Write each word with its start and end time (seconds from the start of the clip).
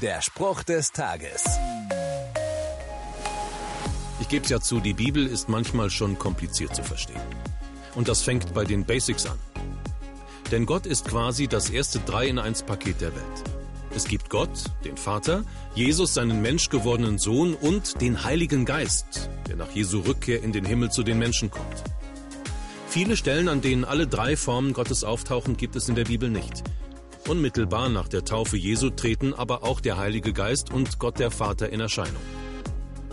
Der 0.00 0.22
Spruch 0.22 0.62
des 0.62 0.92
Tages. 0.92 1.44
Ich 4.18 4.28
gebe 4.28 4.44
es 4.44 4.50
ja 4.50 4.58
zu, 4.58 4.80
die 4.80 4.94
Bibel 4.94 5.26
ist 5.26 5.50
manchmal 5.50 5.90
schon 5.90 6.18
kompliziert 6.18 6.74
zu 6.74 6.82
verstehen. 6.82 7.20
Und 7.94 8.08
das 8.08 8.22
fängt 8.22 8.54
bei 8.54 8.64
den 8.64 8.86
Basics 8.86 9.26
an. 9.26 9.38
Denn 10.50 10.64
Gott 10.64 10.86
ist 10.86 11.04
quasi 11.04 11.48
das 11.48 11.68
erste 11.68 11.98
Drei 11.98 12.28
in 12.28 12.38
eins 12.38 12.62
Paket 12.62 13.02
der 13.02 13.14
Welt. 13.14 13.44
Es 13.94 14.06
gibt 14.06 14.30
Gott, 14.30 14.64
den 14.86 14.96
Vater, 14.96 15.44
Jesus, 15.74 16.14
seinen 16.14 16.40
menschgewordenen 16.40 17.18
Sohn 17.18 17.52
und 17.52 18.00
den 18.00 18.24
Heiligen 18.24 18.64
Geist, 18.64 19.28
der 19.48 19.56
nach 19.56 19.70
Jesu 19.72 20.00
Rückkehr 20.00 20.42
in 20.42 20.52
den 20.52 20.64
Himmel 20.64 20.90
zu 20.90 21.02
den 21.02 21.18
Menschen 21.18 21.50
kommt. 21.50 21.84
Viele 22.88 23.18
Stellen, 23.18 23.48
an 23.48 23.60
denen 23.60 23.84
alle 23.84 24.06
drei 24.06 24.38
Formen 24.38 24.72
Gottes 24.72 25.04
auftauchen, 25.04 25.58
gibt 25.58 25.76
es 25.76 25.90
in 25.90 25.94
der 25.94 26.04
Bibel 26.04 26.30
nicht. 26.30 26.64
Unmittelbar 27.30 27.88
nach 27.88 28.08
der 28.08 28.24
Taufe 28.24 28.56
Jesu 28.56 28.90
treten 28.90 29.34
aber 29.34 29.62
auch 29.62 29.80
der 29.80 29.98
Heilige 29.98 30.32
Geist 30.32 30.72
und 30.72 30.98
Gott 30.98 31.20
der 31.20 31.30
Vater 31.30 31.68
in 31.70 31.78
Erscheinung. 31.78 32.20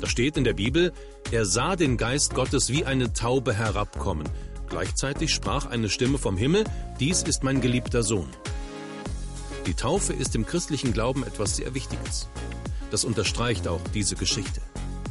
Da 0.00 0.08
steht 0.08 0.36
in 0.36 0.42
der 0.42 0.54
Bibel, 0.54 0.92
er 1.30 1.44
sah 1.44 1.76
den 1.76 1.96
Geist 1.96 2.34
Gottes 2.34 2.70
wie 2.70 2.84
eine 2.84 3.12
Taube 3.12 3.54
herabkommen. 3.54 4.28
Gleichzeitig 4.68 5.32
sprach 5.32 5.66
eine 5.66 5.88
Stimme 5.88 6.18
vom 6.18 6.36
Himmel, 6.36 6.64
dies 6.98 7.22
ist 7.22 7.44
mein 7.44 7.60
geliebter 7.60 8.02
Sohn. 8.02 8.26
Die 9.66 9.74
Taufe 9.74 10.12
ist 10.12 10.34
im 10.34 10.44
christlichen 10.44 10.92
Glauben 10.92 11.22
etwas 11.22 11.54
sehr 11.54 11.72
Wichtiges. 11.76 12.28
Das 12.90 13.04
unterstreicht 13.04 13.68
auch 13.68 13.80
diese 13.94 14.16
Geschichte. 14.16 14.60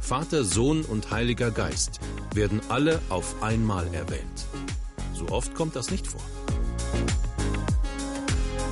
Vater, 0.00 0.42
Sohn 0.42 0.86
und 0.86 1.10
Heiliger 1.10 1.50
Geist 1.50 2.00
werden 2.32 2.62
alle 2.70 3.02
auf 3.10 3.42
einmal 3.42 3.92
erwähnt. 3.92 4.46
So 5.12 5.28
oft 5.28 5.54
kommt 5.54 5.76
das 5.76 5.90
nicht 5.90 6.06
vor. 6.06 6.22